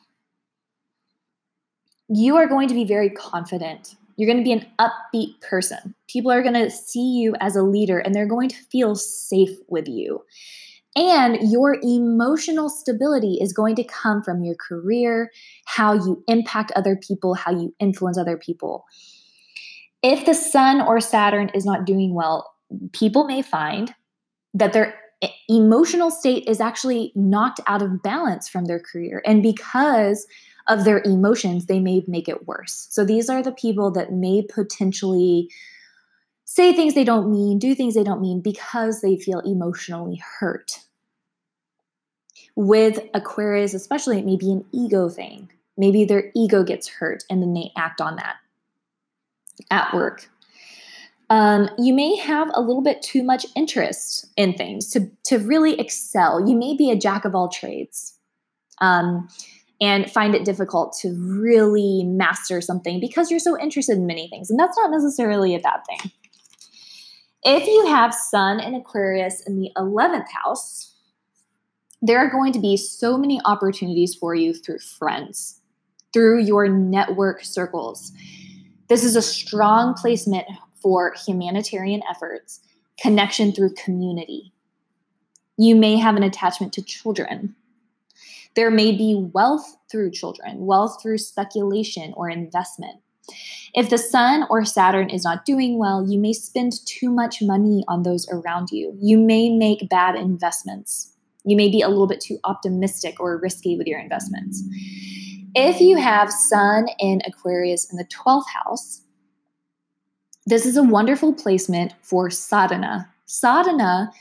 you 2.13 2.35
are 2.35 2.47
going 2.47 2.67
to 2.67 2.73
be 2.73 2.83
very 2.83 3.09
confident. 3.09 3.95
You're 4.17 4.27
going 4.27 4.37
to 4.37 4.43
be 4.43 4.51
an 4.51 4.65
upbeat 4.79 5.39
person. 5.39 5.95
People 6.07 6.31
are 6.31 6.41
going 6.41 6.55
to 6.55 6.69
see 6.69 7.13
you 7.13 7.35
as 7.39 7.55
a 7.55 7.63
leader 7.63 7.99
and 7.99 8.13
they're 8.13 8.25
going 8.25 8.49
to 8.49 8.55
feel 8.69 8.95
safe 8.95 9.57
with 9.69 9.87
you. 9.87 10.21
And 10.93 11.37
your 11.49 11.77
emotional 11.81 12.67
stability 12.67 13.37
is 13.39 13.53
going 13.53 13.77
to 13.77 13.83
come 13.85 14.21
from 14.21 14.43
your 14.43 14.55
career, 14.55 15.31
how 15.65 15.93
you 15.93 16.21
impact 16.27 16.73
other 16.75 16.97
people, 16.97 17.33
how 17.33 17.51
you 17.51 17.73
influence 17.79 18.17
other 18.17 18.35
people. 18.35 18.83
If 20.03 20.25
the 20.25 20.33
sun 20.33 20.81
or 20.81 20.99
Saturn 20.99 21.49
is 21.53 21.65
not 21.65 21.85
doing 21.85 22.13
well, 22.13 22.53
people 22.93 23.25
may 23.25 23.41
find 23.41 23.93
that 24.53 24.73
their 24.73 24.95
emotional 25.47 26.09
state 26.09 26.43
is 26.47 26.59
actually 26.59 27.11
knocked 27.15 27.59
out 27.67 27.81
of 27.81 28.01
balance 28.01 28.49
from 28.49 28.65
their 28.65 28.79
career. 28.79 29.21
And 29.25 29.43
because 29.43 30.25
of 30.67 30.83
their 30.83 31.01
emotions, 31.03 31.65
they 31.65 31.79
may 31.79 32.03
make 32.07 32.27
it 32.27 32.47
worse. 32.47 32.87
So 32.89 33.05
these 33.05 33.29
are 33.29 33.43
the 33.43 33.51
people 33.51 33.91
that 33.91 34.11
may 34.11 34.41
potentially 34.41 35.49
say 36.45 36.73
things 36.73 36.95
they 36.95 37.03
don't 37.03 37.31
mean, 37.31 37.59
do 37.59 37.75
things 37.75 37.93
they 37.93 38.03
don't 38.03 38.21
mean 38.21 38.41
because 38.41 39.01
they 39.01 39.17
feel 39.17 39.39
emotionally 39.39 40.21
hurt. 40.39 40.79
With 42.55 42.99
Aquarius, 43.13 43.73
especially, 43.73 44.19
it 44.19 44.25
may 44.25 44.35
be 44.35 44.51
an 44.51 44.65
ego 44.73 45.07
thing. 45.07 45.51
Maybe 45.77 46.03
their 46.03 46.31
ego 46.35 46.63
gets 46.63 46.87
hurt 46.87 47.23
and 47.29 47.41
then 47.41 47.53
they 47.53 47.71
act 47.77 48.01
on 48.01 48.17
that 48.17 48.35
at 49.69 49.93
work. 49.93 50.29
Um, 51.29 51.69
you 51.77 51.93
may 51.93 52.15
have 52.17 52.49
a 52.53 52.61
little 52.61 52.81
bit 52.81 53.01
too 53.01 53.23
much 53.23 53.45
interest 53.55 54.27
in 54.35 54.53
things 54.53 54.89
to, 54.89 55.09
to 55.25 55.37
really 55.39 55.79
excel. 55.79 56.45
You 56.45 56.57
may 56.57 56.75
be 56.75 56.91
a 56.91 56.95
jack 56.95 57.23
of 57.23 57.35
all 57.35 57.47
trades. 57.47 58.17
Um, 58.79 59.29
and 59.81 60.09
find 60.11 60.35
it 60.35 60.45
difficult 60.45 60.95
to 61.01 61.09
really 61.15 62.03
master 62.05 62.61
something 62.61 62.99
because 62.99 63.31
you're 63.31 63.39
so 63.39 63.59
interested 63.59 63.97
in 63.97 64.05
many 64.05 64.27
things. 64.27 64.49
And 64.49 64.59
that's 64.59 64.77
not 64.77 64.91
necessarily 64.91 65.55
a 65.55 65.59
bad 65.59 65.79
thing. 65.87 66.11
If 67.43 67.65
you 67.65 67.87
have 67.87 68.13
Sun 68.13 68.59
and 68.59 68.75
Aquarius 68.75 69.41
in 69.47 69.59
the 69.59 69.71
11th 69.75 70.27
house, 70.43 70.95
there 72.03 72.19
are 72.19 72.29
going 72.29 72.53
to 72.53 72.59
be 72.59 72.77
so 72.77 73.17
many 73.17 73.41
opportunities 73.45 74.13
for 74.13 74.35
you 74.35 74.53
through 74.53 74.79
friends, 74.79 75.59
through 76.13 76.43
your 76.43 76.67
network 76.67 77.43
circles. 77.43 78.11
This 78.91 79.03
is 79.03 79.15
a 79.15 79.21
strong 79.21 79.93
placement 79.93 80.45
for 80.81 81.15
humanitarian 81.25 82.03
efforts, 82.09 82.59
connection 82.99 83.51
through 83.51 83.73
community. 83.73 84.51
You 85.57 85.75
may 85.75 85.95
have 85.97 86.15
an 86.15 86.23
attachment 86.23 86.73
to 86.73 86.83
children 86.83 87.55
there 88.55 88.71
may 88.71 88.91
be 88.91 89.15
wealth 89.33 89.77
through 89.89 90.11
children, 90.11 90.65
wealth 90.65 91.01
through 91.01 91.17
speculation 91.19 92.13
or 92.17 92.29
investment. 92.29 92.99
If 93.73 93.89
the 93.89 93.97
sun 93.97 94.45
or 94.49 94.65
Saturn 94.65 95.09
is 95.09 95.23
not 95.23 95.45
doing 95.45 95.77
well, 95.77 96.05
you 96.05 96.19
may 96.19 96.33
spend 96.33 96.73
too 96.85 97.09
much 97.09 97.41
money 97.41 97.85
on 97.87 98.03
those 98.03 98.27
around 98.29 98.69
you. 98.71 98.97
You 98.99 99.17
may 99.17 99.49
make 99.49 99.87
bad 99.87 100.15
investments. 100.15 101.13
You 101.45 101.55
may 101.55 101.69
be 101.69 101.81
a 101.81 101.87
little 101.87 102.07
bit 102.07 102.19
too 102.19 102.39
optimistic 102.43 103.19
or 103.19 103.37
risky 103.37 103.77
with 103.77 103.87
your 103.87 103.99
investments. 103.99 104.63
If 105.53 105.81
you 105.81 105.97
have 105.97 106.31
Sun 106.31 106.87
in 106.99 107.21
Aquarius 107.25 107.91
in 107.91 107.97
the 107.97 108.05
12th 108.05 108.47
house, 108.47 109.01
this 110.45 110.65
is 110.65 110.77
a 110.77 110.83
wonderful 110.83 111.33
placement 111.33 111.93
for 112.01 112.29
sadhana. 112.29 113.09
Sadhana 113.25 114.11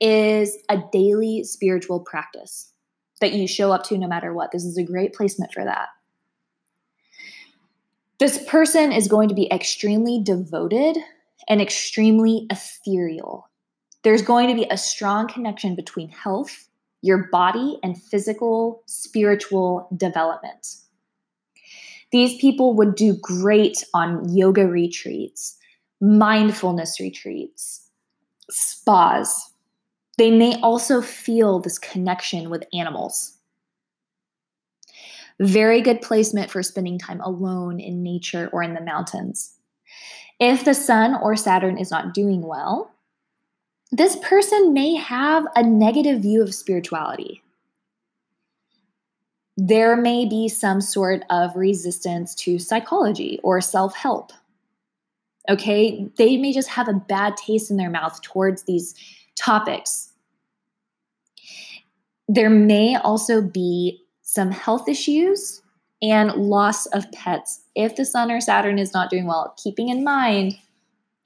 is 0.00 0.56
a 0.70 0.78
daily 0.90 1.44
spiritual 1.44 2.00
practice 2.00 2.72
that 3.20 3.32
you 3.32 3.46
show 3.46 3.70
up 3.70 3.84
to 3.84 3.98
no 3.98 4.06
matter 4.06 4.32
what. 4.32 4.50
This 4.50 4.64
is 4.64 4.78
a 4.78 4.82
great 4.82 5.12
placement 5.12 5.52
for 5.52 5.64
that. 5.64 5.88
This 8.18 8.42
person 8.46 8.90
is 8.90 9.08
going 9.08 9.28
to 9.28 9.34
be 9.34 9.50
extremely 9.52 10.22
devoted 10.22 10.96
and 11.48 11.60
extremely 11.60 12.46
ethereal. 12.50 13.48
There's 14.04 14.22
going 14.22 14.48
to 14.48 14.54
be 14.54 14.66
a 14.70 14.78
strong 14.78 15.28
connection 15.28 15.74
between 15.74 16.08
health, 16.08 16.67
your 17.02 17.28
body, 17.30 17.78
and 17.82 18.00
physical, 18.00 18.82
spiritual 18.86 19.88
development. 19.96 20.76
These 22.10 22.40
people 22.40 22.74
would 22.74 22.94
do 22.94 23.16
great 23.20 23.84
on 23.94 24.34
yoga 24.34 24.66
retreats, 24.66 25.56
mindfulness 26.00 26.98
retreats, 27.00 27.88
spas, 28.50 29.52
they 30.18 30.32
may 30.32 30.60
also 30.60 31.00
feel 31.00 31.60
this 31.60 31.78
connection 31.78 32.50
with 32.50 32.64
animals. 32.72 33.38
Very 35.40 35.80
good 35.80 36.02
placement 36.02 36.50
for 36.50 36.62
spending 36.64 36.98
time 36.98 37.20
alone 37.20 37.78
in 37.78 38.02
nature 38.02 38.50
or 38.52 38.64
in 38.64 38.74
the 38.74 38.80
mountains. 38.80 39.54
If 40.40 40.64
the 40.64 40.74
sun 40.74 41.14
or 41.22 41.36
Saturn 41.36 41.78
is 41.78 41.92
not 41.92 42.14
doing 42.14 42.42
well, 42.42 42.92
this 43.90 44.16
person 44.16 44.72
may 44.72 44.94
have 44.94 45.46
a 45.56 45.62
negative 45.62 46.20
view 46.20 46.42
of 46.42 46.54
spirituality. 46.54 47.42
There 49.56 49.96
may 49.96 50.24
be 50.24 50.48
some 50.48 50.80
sort 50.80 51.22
of 51.30 51.56
resistance 51.56 52.34
to 52.36 52.58
psychology 52.58 53.40
or 53.42 53.60
self 53.60 53.94
help. 53.96 54.32
Okay, 55.48 56.08
they 56.16 56.36
may 56.36 56.52
just 56.52 56.68
have 56.68 56.88
a 56.88 56.92
bad 56.92 57.36
taste 57.36 57.70
in 57.70 57.76
their 57.76 57.90
mouth 57.90 58.20
towards 58.22 58.64
these 58.64 58.94
topics. 59.36 60.12
There 62.28 62.50
may 62.50 62.96
also 62.96 63.40
be 63.40 64.02
some 64.20 64.50
health 64.50 64.88
issues 64.88 65.62
and 66.02 66.32
loss 66.34 66.86
of 66.86 67.10
pets. 67.12 67.62
If 67.74 67.96
the 67.96 68.04
sun 68.04 68.30
or 68.30 68.40
Saturn 68.40 68.78
is 68.78 68.92
not 68.92 69.10
doing 69.10 69.26
well, 69.26 69.54
keeping 69.56 69.88
in 69.88 70.04
mind 70.04 70.58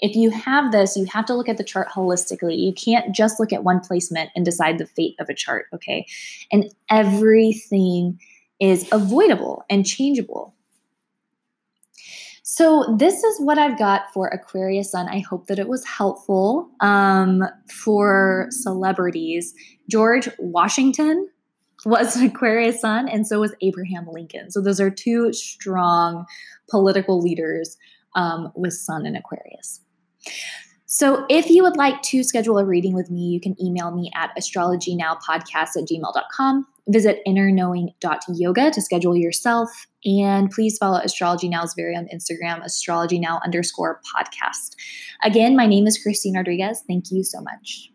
if 0.03 0.17
you 0.17 0.31
have 0.31 0.73
this, 0.73 0.97
you 0.97 1.07
have 1.07 1.25
to 1.27 1.35
look 1.35 1.49
at 1.49 1.59
the 1.59 1.65
chart 1.65 1.89
holistically. 1.89 2.59
You 2.59 2.75
can't 2.75 3.15
just 3.15 3.39
look 3.39 3.53
at 3.53 3.63
one 3.63 3.79
placement 3.79 4.31
and 4.35 4.45
decide 4.45 4.79
the 4.79 4.87
fate 4.87 5.15
of 5.21 5.29
a 5.29 5.35
chart, 5.35 5.67
okay? 5.73 6.05
And 6.51 6.65
everything 6.91 8.19
is 8.61 8.89
avoidable 8.91 9.65
and 9.71 9.87
changeable. 9.87 10.55
So, 12.43 12.97
this 12.99 13.23
is 13.23 13.41
what 13.41 13.59
I've 13.59 13.79
got 13.79 14.13
for 14.13 14.27
Aquarius 14.27 14.91
Sun. 14.91 15.09
I 15.09 15.21
hope 15.21 15.47
that 15.47 15.61
it 15.61 15.69
was 15.69 15.87
helpful 15.87 16.69
um, 16.81 17.45
for 17.71 18.49
celebrities. 18.51 19.55
George 19.89 20.29
Washington 20.41 21.29
was 21.87 22.17
an 22.17 22.27
Aquarius 22.35 22.81
Sun, 22.81 23.09
and 23.09 23.27
so 23.27 23.41
was 23.41 23.55
Abraham 23.63 24.09
Lincoln. 24.11 24.51
So, 24.51 24.61
those 24.61 24.81
are 24.81 24.91
two 24.91 25.33
strong 25.33 26.27
political 26.69 27.23
leaders 27.23 27.77
um, 28.17 28.53
with 28.57 28.75
Sun 28.75 29.07
in 29.07 29.15
Aquarius. 29.15 29.81
So, 30.87 31.25
if 31.31 31.49
you 31.49 31.63
would 31.63 31.77
like 31.77 32.03
to 32.03 32.23
schedule 32.23 32.59
a 32.59 32.67
reading 32.67 32.93
with 32.93 33.11
me, 33.11 33.29
you 33.29 33.41
can 33.41 33.57
email 33.59 33.91
me 33.91 34.11
at 34.15 34.31
astrologynowpodcast 34.39 35.77
at 35.77 35.89
gmail.com. 35.89 36.67
Visit 36.89 37.21
innerknowing.yoga 37.27 38.71
to 38.73 38.83
schedule 38.83 39.17
yourself. 39.17 39.71
And 40.05 40.51
please 40.51 40.77
follow 40.77 40.99
Astrology 40.99 41.49
Now's 41.49 41.73
very 41.75 41.97
own 41.97 42.09
Instagram, 42.15 42.63
astrology 42.63 43.19
now 43.19 43.41
underscore 43.43 44.01
podcast. 44.15 44.75
Again, 45.25 45.57
my 45.57 45.67
name 45.67 45.87
is 45.87 45.97
Christine 45.97 46.37
Rodriguez. 46.37 46.83
Thank 46.87 47.11
you 47.11 47.25
so 47.25 47.41
much. 47.41 47.89